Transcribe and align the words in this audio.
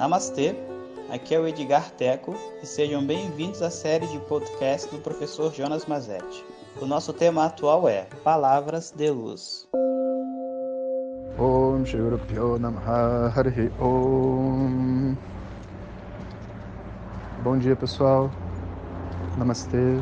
Namastê, 0.00 0.56
aqui 1.12 1.34
é 1.34 1.38
o 1.38 1.46
Edgar 1.46 1.90
Teco 1.90 2.34
e 2.62 2.66
sejam 2.66 3.06
bem-vindos 3.06 3.60
à 3.60 3.68
série 3.68 4.06
de 4.06 4.18
podcast 4.20 4.90
do 4.90 4.98
professor 5.02 5.52
Jonas 5.52 5.84
Mazetti. 5.84 6.42
O 6.80 6.86
nosso 6.86 7.12
tema 7.12 7.44
atual 7.44 7.86
é 7.86 8.06
Palavras 8.24 8.90
de 8.92 9.10
Luz. 9.10 9.68
Om 11.38 11.84
Shri 11.84 12.00
Om 13.78 15.14
Bom 17.44 17.58
dia 17.58 17.76
pessoal, 17.76 18.30
Namastê. 19.36 20.00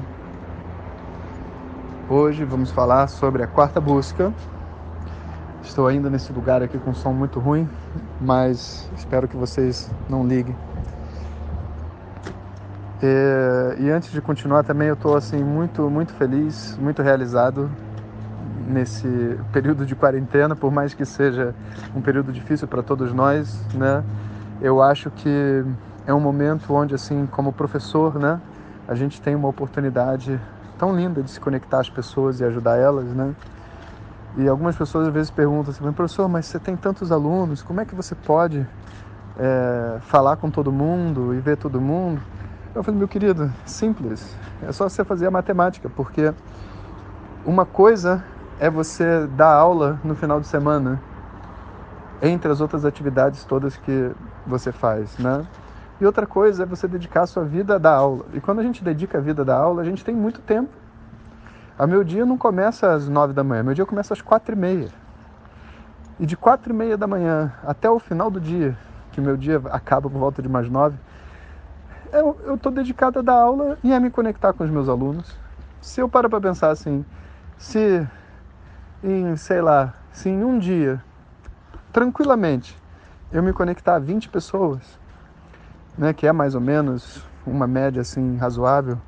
Hoje 2.09 2.45
vamos 2.45 2.71
falar 2.71 3.09
sobre 3.09 3.43
a 3.43 3.49
quarta 3.49 3.81
busca 3.81 4.33
Estou 5.69 5.87
ainda 5.87 6.09
nesse 6.09 6.33
lugar 6.33 6.63
aqui 6.63 6.79
com 6.79 6.95
som 6.95 7.13
muito 7.13 7.39
ruim, 7.39 7.69
mas 8.19 8.91
espero 8.97 9.29
que 9.29 9.37
vocês 9.37 9.89
não 10.09 10.27
liguem. 10.27 10.57
E, 13.79 13.91
antes 13.91 14.11
de 14.11 14.21
continuar 14.23 14.65
também 14.65 14.89
eu 14.89 14.95
estou 14.95 15.15
assim 15.15 15.45
muito 15.45 15.89
muito 15.91 16.15
feliz, 16.15 16.77
muito 16.81 17.03
realizado 17.03 17.71
nesse 18.67 19.39
período 19.53 19.85
de 19.85 19.95
quarentena, 19.95 20.57
por 20.57 20.73
mais 20.73 20.95
que 20.95 21.05
seja 21.05 21.55
um 21.95 22.01
período 22.01 22.33
difícil 22.33 22.67
para 22.67 22.83
todos 22.83 23.13
nós, 23.13 23.63
né? 23.75 24.03
Eu 24.63 24.83
acho 24.83 25.11
que 25.11 25.65
é 26.07 26.15
um 26.15 26.21
momento 26.21 26.73
onde 26.73 26.95
assim, 26.95 27.29
como 27.31 27.53
professor, 27.53 28.19
né, 28.19 28.41
a 28.89 28.95
gente 28.95 29.21
tem 29.21 29.35
uma 29.35 29.49
oportunidade 29.49 30.41
tão 30.79 30.97
linda 30.97 31.23
de 31.23 31.31
se 31.31 31.39
conectar 31.39 31.81
às 31.81 31.91
pessoas 31.91 32.41
e 32.41 32.45
ajudar 32.45 32.79
elas, 32.79 33.05
né? 33.05 33.35
E 34.39 34.47
algumas 34.47 34.77
pessoas 34.77 35.09
às 35.09 35.13
vezes 35.13 35.33
perguntam 35.33 35.73
assim, 35.73 35.93
professor, 35.93 36.29
mas 36.29 36.47
você 36.47 36.61
tem 36.61 36.77
tantos 36.77 37.11
alunos, 37.11 37.61
como 37.61 37.81
é 37.81 37.85
que 37.85 37.93
você 37.93 38.15
pode 38.15 38.65
é, 39.37 39.99
falar 40.03 40.37
com 40.37 40.49
todo 40.49 40.71
mundo 40.71 41.35
e 41.35 41.41
ver 41.41 41.57
todo 41.57 41.81
mundo? 41.81 42.23
Eu 42.73 42.85
falei, 42.85 42.97
meu 42.97 43.09
querido, 43.09 43.53
simples, 43.67 44.37
é 44.63 44.71
só 44.71 44.89
você 44.89 45.05
fazer 45.05 45.27
a 45.27 45.31
matemática, 45.33 45.91
porque 45.91 46.33
uma 47.45 47.67
coisa 47.67 48.25
é 48.61 48.71
você 48.71 49.27
dar 49.27 49.53
aula 49.53 49.99
no 50.05 50.15
final 50.15 50.39
de 50.39 50.47
semana, 50.47 51.03
entre 52.23 52.53
as 52.53 52.61
outras 52.61 52.85
atividades 52.85 53.45
todas 53.45 53.77
que 53.77 54.13
você 54.47 54.71
faz, 54.71 55.19
né? 55.19 55.45
E 56.01 56.07
outra 56.07 56.29
coisa 56.29 56.63
é 56.63 56.67
você 56.67 56.87
dedicar 56.87 57.23
a 57.23 57.27
sua 57.27 57.43
vida 57.43 57.75
a 57.75 57.79
dar 57.79 57.95
aula. 57.95 58.25
E 58.33 58.41
quando 58.41 58.61
a 58.61 58.63
gente 58.63 58.85
dedica 58.85 59.19
a 59.19 59.21
vida 59.21 59.43
a 59.43 59.45
dar 59.45 59.57
aula, 59.57 59.83
a 59.83 59.85
gente 59.85 60.05
tem 60.05 60.15
muito 60.15 60.41
tempo 60.41 60.71
a 61.79 61.87
meu 61.87 62.03
dia 62.03 62.27
não 62.27 62.37
começa 62.37 62.93
às 62.93 63.09
nove 63.09 63.33
da 63.33 63.45
manhã, 63.45 63.63
meu 63.63 63.75
dia 63.75 63.87
começa 63.87 64.13
às 64.13 64.21
quatro 64.21 64.55
e 64.55 64.59
meia. 64.59 64.89
E 66.19 66.27
de 66.27 66.37
quatro 66.37 66.73
e 66.73 66.77
meia 66.77 66.97
da 66.97 67.07
manhã 67.07 67.53
até 67.63 67.89
o 67.89 68.01
final 68.01 68.31
do 68.31 68.41
dia, 68.41 68.77
que 69.13 69.21
meu 69.21 69.37
dia 69.37 69.63
acaba 69.71 70.11
por 70.11 70.19
volta 70.19 70.43
de 70.43 70.49
mais 70.49 70.69
nove, 70.69 70.99
eu 72.13 72.55
estou 72.55 72.73
dedicado 72.73 73.21
a 73.21 73.23
dar 73.23 73.35
aula 73.35 73.79
e 73.85 73.93
a 73.95 74.01
me 74.01 74.11
conectar 74.11 74.53
com 74.53 74.65
os 74.65 74.71
meus 74.71 74.89
alunos. 74.89 75.37
Se 75.81 76.01
eu 76.01 76.09
paro 76.09 76.29
para 76.29 76.41
pensar 76.41 76.71
assim, 76.71 77.05
se 77.57 78.07
em, 79.05 79.37
sei 79.37 79.61
lá, 79.61 79.95
se 80.11 80.29
em 80.29 80.43
um 80.43 80.59
dia, 80.59 81.01
tranquilamente, 81.93 82.77
eu 83.31 83.43
me 83.43 83.53
conectar 83.53 83.97
a 83.97 83.99
20 83.99 84.29
pessoas, 84.31 84.99
né, 85.97 86.13
que 86.13 86.27
é 86.27 86.33
mais 86.33 86.55
ou 86.55 86.61
menos 86.61 87.25
uma 87.47 87.67
média 87.67 88.01
assim 88.01 88.37
razoável, 88.37 88.99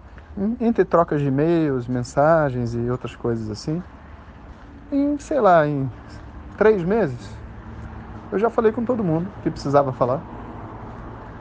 entre 0.61 0.85
trocas 0.85 1.21
de 1.21 1.29
e-mails, 1.29 1.87
mensagens 1.87 2.75
e 2.75 2.91
outras 2.91 3.15
coisas 3.17 3.51
assim, 3.51 3.83
em, 4.93 5.19
sei 5.19 5.41
lá, 5.41 5.67
em 5.67 5.91
três 6.57 6.83
meses, 6.83 7.37
eu 8.33 8.39
já 8.39 8.49
falei 8.49 8.73
com 8.73 8.85
todo 8.85 9.03
mundo 9.03 9.29
que 9.43 9.51
precisava 9.51 9.93
falar. 9.93 10.21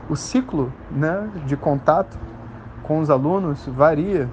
O 0.08 0.16
ciclo 0.16 0.72
né, 0.90 1.28
de 1.46 1.56
contato 1.56 2.18
com 2.82 2.98
os 2.98 3.10
alunos 3.10 3.64
varia. 3.66 4.28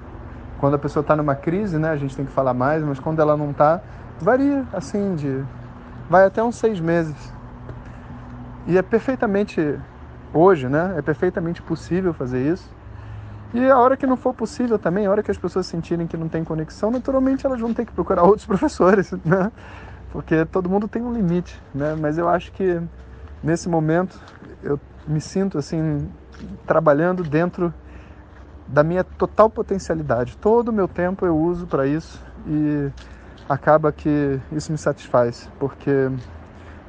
Quando 0.58 0.74
a 0.74 0.78
pessoa 0.78 1.02
está 1.02 1.14
numa 1.14 1.36
crise, 1.36 1.78
né, 1.78 1.90
a 1.90 1.96
gente 1.96 2.16
tem 2.16 2.24
que 2.24 2.32
falar 2.32 2.52
mais, 2.52 2.82
mas 2.82 2.98
quando 2.98 3.20
ela 3.20 3.36
não 3.36 3.52
está, 3.52 3.80
varia 4.20 4.64
assim 4.72 5.14
de. 5.14 5.44
vai 6.10 6.24
até 6.24 6.42
uns 6.42 6.56
seis 6.56 6.80
meses. 6.80 7.32
E 8.66 8.76
é 8.76 8.82
perfeitamente, 8.82 9.78
hoje, 10.34 10.68
né, 10.68 10.94
é 10.96 11.02
perfeitamente 11.02 11.62
possível 11.62 12.12
fazer 12.12 12.44
isso. 12.52 12.68
E 13.54 13.66
a 13.70 13.78
hora 13.78 13.96
que 13.96 14.06
não 14.06 14.16
for 14.16 14.34
possível 14.34 14.78
também, 14.78 15.06
a 15.06 15.10
hora 15.10 15.22
que 15.22 15.30
as 15.30 15.38
pessoas 15.38 15.66
sentirem 15.66 16.06
que 16.06 16.16
não 16.16 16.28
tem 16.28 16.44
conexão, 16.44 16.90
naturalmente 16.90 17.46
elas 17.46 17.60
vão 17.60 17.72
ter 17.72 17.86
que 17.86 17.92
procurar 17.92 18.22
outros 18.24 18.44
professores, 18.46 19.12
né? 19.24 19.50
Porque 20.12 20.44
todo 20.44 20.68
mundo 20.68 20.86
tem 20.86 21.02
um 21.02 21.12
limite, 21.12 21.60
né? 21.74 21.96
Mas 21.98 22.18
eu 22.18 22.28
acho 22.28 22.52
que 22.52 22.80
nesse 23.42 23.68
momento 23.68 24.18
eu 24.62 24.78
me 25.06 25.20
sinto 25.20 25.58
assim 25.58 26.08
trabalhando 26.66 27.22
dentro 27.22 27.72
da 28.66 28.82
minha 28.82 29.02
total 29.02 29.48
potencialidade. 29.48 30.36
Todo 30.36 30.68
o 30.68 30.72
meu 30.72 30.86
tempo 30.86 31.24
eu 31.24 31.36
uso 31.36 31.66
para 31.66 31.86
isso 31.86 32.22
e 32.46 32.90
acaba 33.48 33.90
que 33.90 34.38
isso 34.52 34.70
me 34.70 34.76
satisfaz, 34.76 35.48
porque 35.58 36.10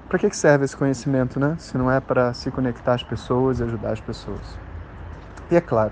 para 0.09 0.19
que 0.19 0.35
serve 0.35 0.65
esse 0.65 0.75
conhecimento, 0.75 1.39
né? 1.39 1.55
Se 1.57 1.77
não 1.77 1.89
é 1.89 1.99
para 2.01 2.33
se 2.33 2.51
conectar 2.51 2.95
às 2.95 3.03
pessoas 3.03 3.59
e 3.59 3.63
ajudar 3.63 3.91
as 3.91 4.01
pessoas. 4.01 4.57
E 5.49 5.55
é 5.55 5.61
claro, 5.61 5.91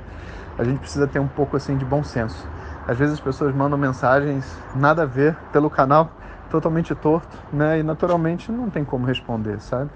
a 0.57 0.63
gente 0.63 0.79
precisa 0.79 1.07
ter 1.07 1.19
um 1.19 1.27
pouco 1.27 1.55
assim 1.55 1.77
de 1.77 1.85
bom 1.85 2.03
senso. 2.03 2.47
Às 2.87 2.97
vezes 2.97 3.15
as 3.15 3.19
pessoas 3.19 3.53
mandam 3.53 3.77
mensagens 3.77 4.57
nada 4.75 5.03
a 5.03 5.05
ver 5.05 5.35
pelo 5.51 5.69
canal, 5.69 6.11
totalmente 6.49 6.95
torto, 6.95 7.37
né? 7.51 7.79
E 7.79 7.83
naturalmente 7.83 8.51
não 8.51 8.69
tem 8.69 8.83
como 8.83 9.05
responder, 9.05 9.59
sabe? 9.59 9.89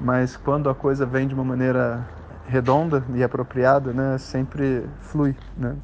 Mas 0.00 0.36
quando 0.36 0.68
a 0.68 0.74
coisa 0.74 1.06
vem 1.06 1.28
de 1.28 1.34
uma 1.34 1.44
maneira 1.44 2.04
redonda 2.46 3.04
e 3.14 3.22
apropriada, 3.22 3.92
né, 3.92 4.18
sempre 4.18 4.84
flui, 5.00 5.36
né? 5.56 5.76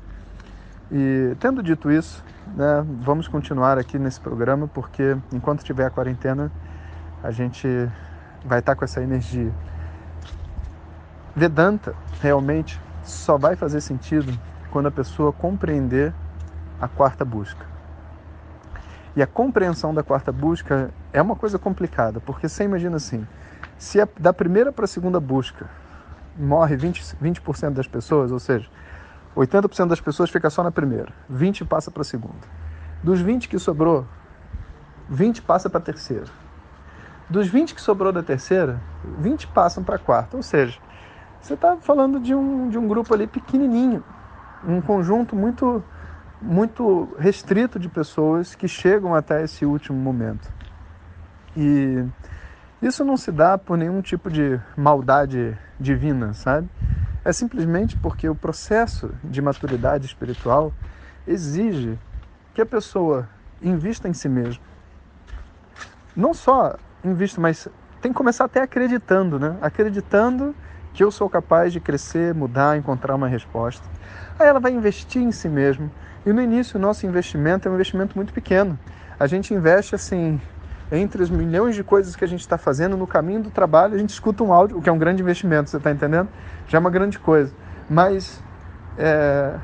E 0.90 1.36
tendo 1.38 1.62
dito 1.62 1.90
isso, 1.90 2.24
né, 2.56 2.84
vamos 3.00 3.28
continuar 3.28 3.78
aqui 3.78 3.98
nesse 3.98 4.18
programa 4.18 4.66
porque 4.66 5.16
enquanto 5.32 5.62
tiver 5.62 5.86
a 5.86 5.90
quarentena, 5.90 6.50
a 7.22 7.30
gente 7.30 7.68
vai 8.44 8.60
estar 8.60 8.74
com 8.74 8.84
essa 8.84 9.02
energia. 9.02 9.52
Vedanta 11.36 11.94
realmente 12.20 12.80
só 13.02 13.38
vai 13.38 13.56
fazer 13.56 13.80
sentido 13.80 14.38
quando 14.70 14.86
a 14.86 14.90
pessoa 14.90 15.32
compreender 15.32 16.12
a 16.80 16.88
quarta 16.88 17.24
busca. 17.24 17.66
E 19.16 19.22
a 19.22 19.26
compreensão 19.26 19.92
da 19.92 20.02
quarta 20.02 20.30
busca 20.30 20.90
é 21.12 21.20
uma 21.20 21.34
coisa 21.34 21.58
complicada, 21.58 22.20
porque 22.20 22.48
você 22.48 22.64
imagina 22.64 22.96
assim: 22.96 23.26
se 23.76 23.98
da 24.18 24.32
primeira 24.32 24.72
para 24.72 24.84
a 24.84 24.88
segunda 24.88 25.18
busca 25.18 25.68
morre 26.36 26.76
20%, 26.76 27.16
20 27.20 27.42
das 27.72 27.88
pessoas, 27.88 28.30
ou 28.30 28.38
seja, 28.38 28.68
80% 29.36 29.88
das 29.88 30.00
pessoas 30.00 30.30
fica 30.30 30.48
só 30.50 30.62
na 30.62 30.70
primeira, 30.70 31.12
20 31.28 31.64
passa 31.64 31.90
para 31.90 32.02
a 32.02 32.04
segunda. 32.04 32.46
Dos 33.02 33.20
20 33.20 33.48
que 33.48 33.58
sobrou, 33.58 34.06
20 35.08 35.42
passa 35.42 35.68
para 35.68 35.78
a 35.78 35.82
terceira. 35.82 36.26
Dos 37.28 37.46
20 37.46 37.74
que 37.74 37.80
sobrou 37.80 38.12
da 38.12 38.22
terceira, 38.22 38.80
20 39.18 39.46
passam 39.48 39.84
para 39.84 39.96
a 39.96 39.98
quarta. 39.98 40.36
Ou 40.36 40.42
seja, 40.42 40.78
você 41.40 41.54
está 41.54 41.76
falando 41.76 42.20
de 42.20 42.34
um, 42.34 42.68
de 42.68 42.78
um 42.78 42.86
grupo 42.86 43.14
ali 43.14 43.26
pequenininho, 43.26 44.02
um 44.66 44.80
conjunto 44.80 45.34
muito, 45.34 45.82
muito 46.40 47.14
restrito 47.18 47.78
de 47.78 47.88
pessoas 47.88 48.54
que 48.54 48.68
chegam 48.68 49.14
até 49.14 49.42
esse 49.42 49.64
último 49.64 49.98
momento. 49.98 50.50
E 51.56 52.04
isso 52.80 53.04
não 53.04 53.16
se 53.16 53.32
dá 53.32 53.56
por 53.58 53.76
nenhum 53.76 54.00
tipo 54.00 54.30
de 54.30 54.60
maldade 54.76 55.56
divina, 55.80 56.32
sabe? 56.32 56.68
É 57.24 57.32
simplesmente 57.32 57.96
porque 57.96 58.28
o 58.28 58.34
processo 58.34 59.10
de 59.24 59.42
maturidade 59.42 60.06
espiritual 60.06 60.72
exige 61.26 61.98
que 62.54 62.62
a 62.62 62.66
pessoa 62.66 63.28
invista 63.62 64.08
em 64.08 64.12
si 64.12 64.28
mesma. 64.28 64.62
Não 66.14 66.32
só 66.32 66.76
invista, 67.04 67.40
mas 67.40 67.68
tem 68.00 68.12
que 68.12 68.16
começar 68.16 68.44
até 68.44 68.62
acreditando, 68.62 69.38
né? 69.38 69.56
Acreditando 69.60 70.54
que 70.98 71.04
eu 71.04 71.12
sou 71.12 71.30
capaz 71.30 71.72
de 71.72 71.78
crescer, 71.78 72.34
mudar, 72.34 72.76
encontrar 72.76 73.14
uma 73.14 73.28
resposta. 73.28 73.86
Aí 74.36 74.48
ela 74.48 74.58
vai 74.58 74.72
investir 74.72 75.22
em 75.22 75.30
si 75.30 75.48
mesma. 75.48 75.88
E 76.26 76.32
no 76.32 76.42
início 76.42 76.76
o 76.76 76.82
nosso 76.82 77.06
investimento 77.06 77.68
é 77.68 77.70
um 77.70 77.74
investimento 77.74 78.16
muito 78.16 78.32
pequeno. 78.32 78.76
A 79.16 79.28
gente 79.28 79.54
investe 79.54 79.94
assim, 79.94 80.40
entre 80.90 81.22
os 81.22 81.30
milhões 81.30 81.76
de 81.76 81.84
coisas 81.84 82.16
que 82.16 82.24
a 82.24 82.26
gente 82.26 82.40
está 82.40 82.58
fazendo 82.58 82.96
no 82.96 83.06
caminho 83.06 83.44
do 83.44 83.48
trabalho, 83.48 83.94
a 83.94 83.98
gente 83.98 84.10
escuta 84.10 84.42
um 84.42 84.52
áudio, 84.52 84.76
o 84.76 84.82
que 84.82 84.88
é 84.88 84.92
um 84.92 84.98
grande 84.98 85.22
investimento, 85.22 85.70
você 85.70 85.76
está 85.76 85.92
entendendo? 85.92 86.28
Já 86.66 86.78
é 86.78 86.80
uma 86.80 86.90
grande 86.90 87.16
coisa. 87.16 87.54
Mas 87.88 88.42
é, 88.98 89.54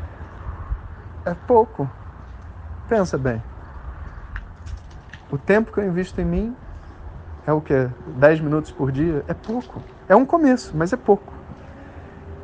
é 1.24 1.34
pouco. 1.48 1.90
Pensa 2.88 3.18
bem. 3.18 3.42
O 5.32 5.36
tempo 5.36 5.72
que 5.72 5.80
eu 5.80 5.84
invisto 5.84 6.20
em 6.20 6.24
mim 6.24 6.56
é 7.46 7.52
o 7.52 7.60
que? 7.60 7.88
10 8.16 8.40
minutos 8.40 8.70
por 8.70 8.90
dia? 8.90 9.24
É 9.28 9.34
pouco. 9.34 9.82
É 10.08 10.16
um 10.16 10.24
começo, 10.24 10.72
mas 10.74 10.92
é 10.92 10.96
pouco. 10.96 11.32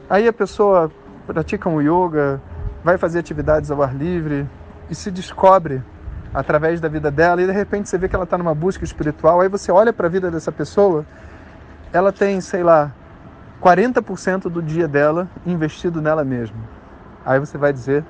Aí 0.08 0.26
a 0.28 0.32
pessoa 0.32 0.90
pratica 1.26 1.68
um 1.68 1.80
yoga, 1.80 2.40
vai 2.82 2.98
fazer 2.98 3.18
atividades 3.18 3.70
ao 3.70 3.82
ar 3.82 3.94
livre 3.94 4.46
e 4.88 4.94
se 4.94 5.10
descobre 5.10 5.82
através 6.34 6.80
da 6.80 6.88
vida 6.88 7.10
dela 7.10 7.42
e 7.42 7.46
de 7.46 7.52
repente 7.52 7.88
você 7.88 7.98
vê 7.98 8.08
que 8.08 8.14
ela 8.14 8.24
está 8.24 8.36
numa 8.36 8.54
busca 8.54 8.84
espiritual. 8.84 9.40
Aí 9.40 9.48
você 9.48 9.70
olha 9.72 9.92
para 9.92 10.06
a 10.06 10.10
vida 10.10 10.30
dessa 10.30 10.52
pessoa, 10.52 11.04
ela 11.92 12.12
tem, 12.12 12.40
sei 12.40 12.62
lá, 12.62 12.92
40% 13.60 14.42
do 14.42 14.62
dia 14.62 14.88
dela 14.88 15.28
investido 15.46 16.00
nela 16.00 16.24
mesma. 16.24 16.58
Aí 17.24 17.38
você 17.38 17.58
vai 17.58 17.72
dizer: 17.72 18.04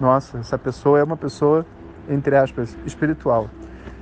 nossa, 0.00 0.38
essa 0.38 0.58
pessoa 0.58 0.98
é 0.98 1.04
uma 1.04 1.16
pessoa, 1.16 1.66
entre 2.08 2.36
aspas, 2.36 2.76
espiritual. 2.84 3.48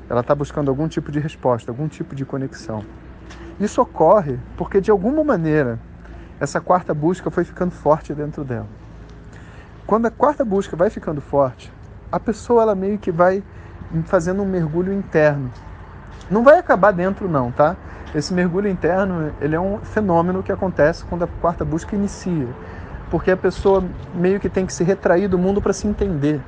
Ela 0.09 0.21
está 0.21 0.35
buscando 0.35 0.69
algum 0.69 0.87
tipo 0.89 1.11
de 1.11 1.19
resposta, 1.19 1.71
algum 1.71 1.89
tipo 1.89 2.15
de 2.15 2.25
conexão. 2.25 2.85
Isso 3.59 3.81
ocorre 3.81 4.39
porque, 4.57 4.81
de 4.81 4.91
alguma 4.91 5.23
maneira, 5.25 5.79
essa 6.41 6.61
quarta 6.61 6.93
busca 6.93 7.31
foi 7.31 7.45
ficando 7.45 7.71
forte 7.71 8.13
dentro 8.13 8.45
dela. 8.45 8.67
Quando 9.87 10.07
a 10.07 10.11
quarta 10.11 10.45
busca 10.45 10.77
vai 10.77 10.91
ficando 10.91 11.21
forte, 11.21 11.73
a 12.11 12.19
pessoa 12.19 12.63
ela 12.63 12.75
meio 12.75 12.99
que 12.99 13.11
vai 13.11 13.43
fazendo 14.07 14.43
um 14.43 14.47
mergulho 14.47 14.93
interno. 14.93 15.51
Não 16.31 16.43
vai 16.43 16.59
acabar 16.59 16.91
dentro 16.91 17.29
não, 17.29 17.53
tá? 17.53 17.77
Esse 18.15 18.33
mergulho 18.33 18.69
interno, 18.69 19.33
ele 19.41 19.55
é 19.55 19.61
um 19.61 19.79
fenômeno 19.79 20.43
que 20.43 20.53
acontece 20.53 21.05
quando 21.05 21.25
a 21.25 21.27
quarta 21.27 21.65
busca 21.65 21.95
inicia, 21.95 22.49
porque 23.11 23.31
a 23.31 23.37
pessoa 23.37 23.85
meio 24.15 24.41
que 24.41 24.49
tem 24.49 24.65
que 24.65 24.73
se 24.73 24.85
retrair 24.85 25.29
do 25.29 25.39
mundo 25.39 25.61
para 25.61 25.73
se 25.73 25.87
entender. 25.87 26.41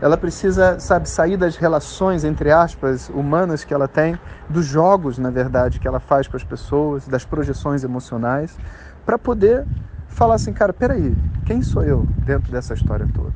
Ela 0.00 0.16
precisa, 0.16 0.78
sabe, 0.78 1.08
sair 1.08 1.36
das 1.36 1.56
relações 1.56 2.22
entre 2.22 2.52
aspas 2.52 3.08
humanas 3.08 3.64
que 3.64 3.74
ela 3.74 3.88
tem, 3.88 4.18
dos 4.48 4.64
jogos, 4.64 5.18
na 5.18 5.30
verdade, 5.30 5.80
que 5.80 5.88
ela 5.88 5.98
faz 5.98 6.28
com 6.28 6.36
as 6.36 6.44
pessoas, 6.44 7.08
das 7.08 7.24
projeções 7.24 7.82
emocionais, 7.82 8.56
para 9.04 9.18
poder 9.18 9.66
falar 10.08 10.36
assim, 10.36 10.52
cara, 10.52 10.72
peraí, 10.72 11.16
quem 11.44 11.62
sou 11.62 11.82
eu 11.82 12.06
dentro 12.24 12.52
dessa 12.52 12.74
história 12.74 13.08
toda? 13.12 13.34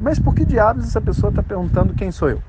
Mas 0.00 0.18
por 0.18 0.34
que 0.34 0.46
diabos 0.46 0.84
essa 0.84 1.00
pessoa 1.00 1.28
está 1.28 1.42
perguntando 1.42 1.92
quem 1.92 2.10
sou 2.10 2.30
eu? 2.30 2.42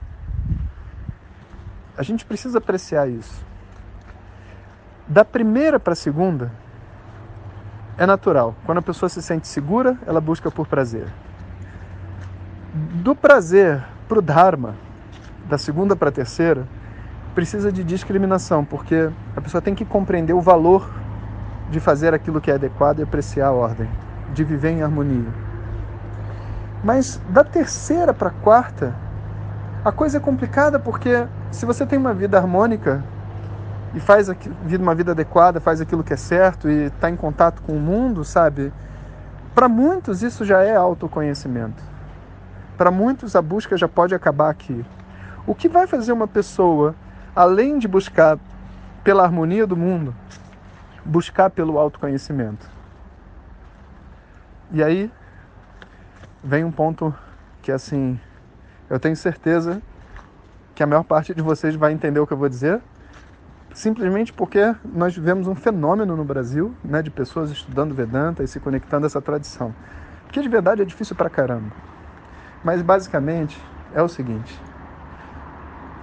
A 1.98 2.04
gente 2.04 2.24
precisa 2.24 2.60
apreciar 2.60 3.10
isso. 3.10 3.44
Da 5.06 5.26
primeira 5.26 5.78
para 5.78 5.92
a 5.92 5.96
segunda, 5.96 6.50
é 7.98 8.06
natural. 8.06 8.56
Quando 8.66 8.78
a 8.78 8.82
pessoa 8.82 9.10
se 9.10 9.22
sente 9.22 9.48
segura, 9.48 9.98
ela 10.08 10.22
busca 10.22 10.50
por 10.50 10.66
prazer. 10.66 11.08
Do 12.74 13.14
prazer 13.14 13.84
para 14.08 14.20
o 14.20 14.22
Dharma, 14.22 14.76
da 15.50 15.58
segunda 15.58 15.94
para 15.94 16.08
a 16.08 16.12
terceira, 16.12 16.66
precisa 17.36 17.70
de 17.70 17.84
discriminação, 17.84 18.64
porque 18.64 19.10
a 19.36 19.42
pessoa 19.42 19.62
tem 19.62 19.76
que 19.76 19.84
compreender 19.84 20.32
o 20.32 20.40
valor 20.40 20.90
de 21.70 21.82
fazer 21.82 22.14
aquilo 22.14 22.40
que 22.40 22.50
é 22.50 22.54
adequado 22.54 23.00
e 23.00 23.04
apreciar 23.04 23.48
a 23.48 23.52
ordem, 23.52 23.90
de 24.34 24.46
viver 24.46 24.70
em 24.70 24.84
harmonia. 24.84 25.28
Mas 26.82 27.20
da 27.30 27.44
terceira 27.44 28.14
para 28.14 28.30
a 28.30 28.34
quarta, 28.34 28.96
a 29.84 29.92
coisa 29.92 30.18
é 30.18 30.22
complicada 30.22 30.80
porque 30.80 31.28
se 31.52 31.66
você 31.66 31.86
tem 31.86 32.00
uma 32.00 32.14
vida 32.14 32.38
harmônica, 32.38 33.04
e 33.94 34.00
faz 34.00 34.30
uma 34.80 34.96
vida 34.96 35.12
adequada, 35.12 35.60
faz 35.60 35.82
aquilo 35.82 36.04
que 36.04 36.14
é 36.14 36.18
certo 36.18 36.70
e 36.70 36.86
está 36.86 37.10
em 37.10 37.18
contato 37.18 37.62
com 37.64 37.74
o 37.74 37.80
mundo, 37.80 38.24
sabe? 38.24 38.72
Para 39.54 39.68
muitos 39.68 40.24
isso 40.24 40.46
já 40.46 40.62
é 40.62 40.74
autoconhecimento. 40.74 41.91
Para 42.78 42.92
muitos 42.92 43.36
a 43.36 43.42
busca 43.42 43.78
já 43.78 43.88
pode 43.88 44.16
acabar 44.16 44.50
aqui. 44.50 44.86
O 45.46 45.56
que 45.56 45.68
vai 45.68 45.88
fazer 45.88 46.12
uma 46.12 46.28
pessoa, 46.28 46.96
além 47.36 47.80
de 47.80 47.88
buscar 47.88 48.38
pela 49.04 49.24
harmonia 49.24 49.66
do 49.66 49.76
mundo, 49.76 50.16
buscar 51.04 51.50
pelo 51.50 51.78
autoconhecimento? 51.78 52.70
E 54.72 54.84
aí 54.84 55.12
vem 56.44 56.64
um 56.64 56.72
ponto 56.72 57.14
que 57.62 57.72
assim, 57.72 58.20
eu 58.90 59.00
tenho 59.00 59.16
certeza 59.16 59.82
que 60.74 60.82
a 60.82 60.88
maior 60.88 61.04
parte 61.04 61.34
de 61.34 61.42
vocês 61.42 61.76
vai 61.76 61.92
entender 61.92 62.20
o 62.20 62.26
que 62.26 62.34
eu 62.34 62.38
vou 62.38 62.50
dizer, 62.50 62.82
simplesmente 63.74 64.34
porque 64.34 64.76
nós 64.84 65.16
vivemos 65.16 65.48
um 65.48 65.56
fenômeno 65.56 66.16
no 66.16 66.24
Brasil, 66.24 66.74
né, 66.84 67.02
de 67.02 67.12
pessoas 67.12 67.52
estudando 67.52 67.94
Vedanta 67.94 68.44
e 68.44 68.48
se 68.48 68.60
conectando 68.60 69.06
a 69.06 69.08
essa 69.08 69.22
tradição. 69.22 69.74
Que 70.32 70.42
de 70.42 70.50
verdade 70.50 70.82
é 70.82 70.86
difícil 70.86 71.16
pra 71.16 71.30
caramba. 71.30 71.72
Mas 72.64 72.82
basicamente 72.82 73.62
é 73.94 74.02
o 74.02 74.08
seguinte: 74.08 74.62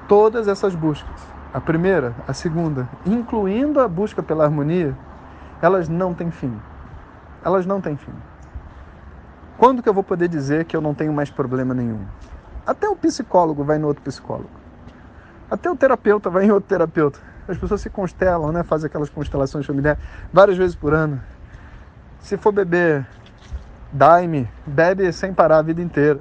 todas 0.08 0.48
essas 0.48 0.74
buscas, 0.74 1.20
a 1.52 1.60
primeira, 1.60 2.14
a 2.26 2.32
segunda, 2.32 2.88
incluindo 3.06 3.80
a 3.80 3.88
busca 3.88 4.22
pela 4.22 4.44
harmonia, 4.44 4.96
elas 5.62 5.88
não 5.88 6.14
têm 6.14 6.30
fim. 6.30 6.58
Elas 7.44 7.66
não 7.66 7.80
têm 7.80 7.96
fim. 7.96 8.12
Quando 9.56 9.82
que 9.82 9.88
eu 9.88 9.94
vou 9.94 10.04
poder 10.04 10.28
dizer 10.28 10.64
que 10.64 10.76
eu 10.76 10.80
não 10.80 10.94
tenho 10.94 11.12
mais 11.12 11.30
problema 11.30 11.74
nenhum? 11.74 12.00
Até 12.66 12.88
o 12.88 12.94
psicólogo 12.94 13.64
vai 13.64 13.78
no 13.78 13.88
outro 13.88 14.02
psicólogo. 14.02 14.50
Até 15.50 15.70
o 15.70 15.76
terapeuta 15.76 16.28
vai 16.28 16.44
em 16.44 16.50
outro 16.50 16.68
terapeuta. 16.68 17.18
As 17.48 17.56
pessoas 17.56 17.80
se 17.80 17.88
constelam, 17.88 18.52
né? 18.52 18.62
Fazem 18.62 18.86
aquelas 18.86 19.08
constelações 19.08 19.64
familiares 19.64 20.00
várias 20.32 20.56
vezes 20.58 20.76
por 20.76 20.92
ano. 20.92 21.20
Se 22.20 22.36
for 22.36 22.52
beber 22.52 23.06
daime, 23.90 24.48
bebe 24.66 25.10
sem 25.12 25.32
parar 25.32 25.58
a 25.58 25.62
vida 25.62 25.80
inteira. 25.80 26.20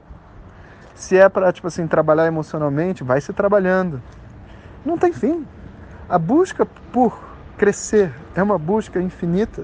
Se 0.98 1.16
é 1.16 1.30
para 1.30 1.54
tipo 1.54 1.68
assim 1.68 1.86
trabalhar 1.86 2.26
emocionalmente, 2.26 3.04
vai 3.04 3.22
se 3.22 3.32
trabalhando. 3.32 4.02
Não 4.84 4.98
tem 4.98 5.14
fim. 5.14 5.46
A 6.10 6.18
busca 6.18 6.66
por 6.92 7.22
crescer 7.56 8.12
é 8.36 8.42
uma 8.42 8.58
busca 8.58 9.00
infinita. 9.00 9.64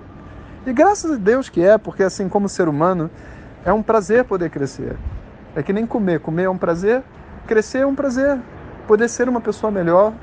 E 0.64 0.72
graças 0.72 1.12
a 1.12 1.16
Deus 1.16 1.50
que 1.50 1.66
é, 1.66 1.78
porque 1.80 2.04
assim 2.04 2.30
como 2.30 2.48
ser 2.48 2.68
humano, 2.68 3.10
é 3.66 3.74
um 3.74 3.82
prazer 3.82 4.24
poder 4.26 4.52
crescer. 4.52 4.96
É 5.56 5.64
que 5.64 5.74
nem 5.74 5.88
comer, 5.88 6.20
comer 6.20 6.44
é 6.44 6.50
um 6.50 6.58
prazer, 6.58 7.02
crescer 7.48 7.80
é 7.80 7.86
um 7.86 7.96
prazer. 7.96 8.40
Poder 8.88 9.10
ser 9.10 9.28
uma 9.28 9.42
pessoa 9.42 9.72
melhor, 9.72 10.14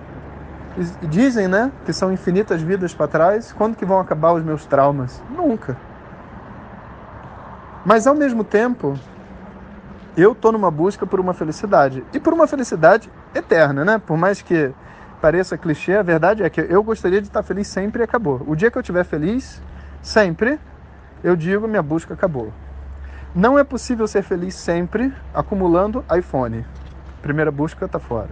dizem, 1.08 1.48
né, 1.48 1.72
que 1.84 1.92
são 1.92 2.12
infinitas 2.12 2.62
vidas 2.62 2.94
para 2.94 3.08
trás. 3.08 3.52
Quando 3.52 3.74
que 3.74 3.84
vão 3.84 3.98
acabar 3.98 4.32
os 4.32 4.44
meus 4.44 4.64
traumas? 4.64 5.20
Nunca. 5.28 5.76
Mas 7.84 8.06
ao 8.06 8.14
mesmo 8.14 8.44
tempo, 8.44 8.96
eu 10.16 10.34
tô 10.34 10.50
numa 10.52 10.70
busca 10.70 11.06
por 11.06 11.20
uma 11.20 11.32
felicidade 11.32 12.04
e 12.12 12.20
por 12.20 12.32
uma 12.32 12.46
felicidade 12.46 13.10
eterna, 13.34 13.84
né? 13.84 13.98
Por 13.98 14.16
mais 14.16 14.42
que 14.42 14.72
pareça 15.20 15.56
clichê, 15.56 15.94
a 15.94 16.02
verdade 16.02 16.42
é 16.42 16.50
que 16.50 16.60
eu 16.60 16.82
gostaria 16.82 17.20
de 17.20 17.28
estar 17.28 17.42
feliz 17.42 17.68
sempre 17.68 18.02
e 18.02 18.04
acabou. 18.04 18.42
O 18.46 18.56
dia 18.56 18.70
que 18.70 18.78
eu 18.78 18.80
estiver 18.80 19.04
feliz, 19.04 19.62
sempre, 20.02 20.58
eu 21.22 21.36
digo 21.36 21.68
minha 21.68 21.82
busca 21.82 22.14
acabou. 22.14 22.52
Não 23.34 23.58
é 23.58 23.62
possível 23.62 24.08
ser 24.08 24.22
feliz 24.22 24.54
sempre 24.54 25.12
acumulando 25.32 26.04
iPhone. 26.16 26.64
Primeira 27.22 27.50
busca 27.50 27.84
está 27.84 27.98
fora. 27.98 28.30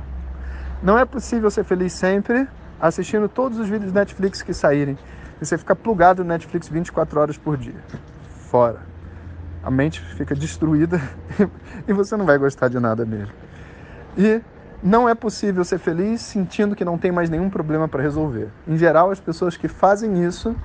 Não 0.83 0.99
é 0.99 1.05
possível 1.05 1.51
ser 1.51 1.65
feliz 1.65 1.93
sempre 1.93 2.49
assistindo 2.81 3.29
todos 3.29 3.59
os 3.59 3.69
vídeos 3.69 3.93
Netflix 3.93 4.43
que 4.43 4.53
saírem. 4.53 4.99
E 5.41 5.47
você 5.47 5.57
fica 5.57 5.77
plugado 5.77 6.25
no 6.25 6.29
Netflix 6.29 6.69
24 6.69 7.21
horas 7.21 7.37
por 7.37 7.57
dia. 7.57 7.81
Fora. 8.51 8.98
A 9.69 9.71
mente 9.71 10.01
fica 10.01 10.35
destruída 10.35 10.99
e 11.87 11.93
você 11.93 12.17
não 12.17 12.25
vai 12.25 12.39
gostar 12.39 12.69
de 12.69 12.81
nada 12.81 13.05
mesmo. 13.05 13.35
E 14.17 14.41
não 14.83 15.07
é 15.07 15.15
possível 15.15 15.63
ser 15.63 15.79
feliz 15.79 16.23
sentindo 16.23 16.75
que 16.75 16.87
não 16.87 16.97
tem 16.97 17.13
mais 17.13 17.29
nenhum 17.29 17.51
problema 17.51 17.87
para 17.87 18.03
resolver. 18.03 18.49
Em 18.67 18.79
geral, 18.79 19.11
as 19.11 19.21
pessoas 19.21 19.59
que 19.59 19.69
fazem 19.69 20.25
isso, 20.25 20.57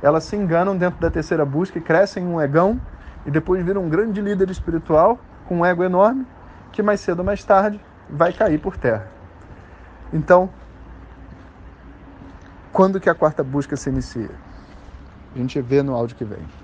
elas 0.00 0.22
se 0.22 0.36
enganam 0.36 0.76
dentro 0.76 1.00
da 1.00 1.10
terceira 1.10 1.44
busca 1.44 1.78
e 1.78 1.82
crescem 1.82 2.24
um 2.24 2.40
egão 2.40 2.80
e 3.26 3.30
depois 3.32 3.60
viram 3.64 3.82
um 3.82 3.88
grande 3.88 4.20
líder 4.20 4.48
espiritual 4.48 5.18
com 5.48 5.58
um 5.58 5.66
ego 5.66 5.82
enorme 5.82 6.24
que 6.70 6.80
mais 6.80 7.00
cedo 7.00 7.18
ou 7.18 7.24
mais 7.24 7.42
tarde 7.42 7.80
vai 8.08 8.32
cair 8.32 8.60
por 8.60 8.76
terra. 8.76 9.08
Então, 10.12 10.48
quando 12.72 13.00
que 13.00 13.10
a 13.10 13.14
quarta 13.16 13.42
busca 13.42 13.76
se 13.76 13.90
inicia? 13.90 14.30
A 15.34 15.38
gente 15.38 15.60
vê 15.60 15.82
no 15.82 15.92
áudio 15.92 16.14
que 16.14 16.24
vem. 16.24 16.63